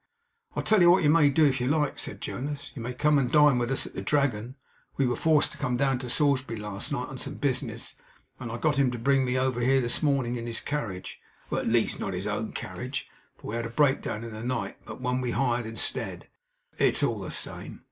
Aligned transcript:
'I'll 0.55 0.63
tell 0.63 0.81
you 0.81 0.89
what 0.89 1.03
you 1.03 1.11
may 1.11 1.29
do, 1.29 1.45
if 1.45 1.61
you 1.61 1.67
like,' 1.67 1.99
said 1.99 2.21
Jonas; 2.21 2.71
'you 2.73 2.81
may 2.81 2.91
come 2.91 3.19
and 3.19 3.31
dine 3.31 3.59
with 3.59 3.69
us 3.69 3.85
at 3.85 3.93
the 3.93 4.01
Dragon. 4.01 4.55
We 4.97 5.05
were 5.05 5.15
forced 5.15 5.51
to 5.51 5.59
come 5.59 5.77
down 5.77 5.99
to 5.99 6.09
Salisbury 6.09 6.57
last 6.57 6.91
night, 6.91 7.09
on 7.09 7.19
some 7.19 7.35
business, 7.35 7.93
and 8.39 8.51
I 8.51 8.57
got 8.57 8.77
him 8.77 8.89
to 8.89 8.97
bring 8.97 9.23
me 9.25 9.37
over 9.37 9.61
here 9.61 9.79
this 9.79 10.01
morning, 10.01 10.37
in 10.37 10.47
his 10.47 10.59
carriage; 10.59 11.19
at 11.51 11.67
least, 11.67 11.99
not 11.99 12.13
his 12.15 12.25
own 12.25 12.51
carriage, 12.53 13.09
for 13.37 13.49
we 13.49 13.55
had 13.55 13.67
a 13.67 13.69
breakdown 13.69 14.23
in 14.23 14.31
the 14.31 14.41
night, 14.41 14.77
but 14.85 14.99
one 14.99 15.21
we 15.21 15.29
hired 15.29 15.67
instead; 15.67 16.27
it's 16.79 17.03
all 17.03 17.19
the 17.19 17.29
same. 17.29 17.79